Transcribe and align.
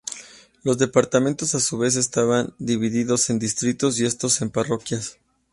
Los 0.63 0.79
departamentos 0.79 1.53
a 1.53 1.59
su 1.59 1.77
vez 1.77 1.95
estaban 1.95 2.55
divididos 2.57 3.29
en 3.29 3.37
distritos 3.37 3.99
y 3.99 4.05
estos 4.07 4.41
en 4.41 4.49
parroquias. 4.49 5.19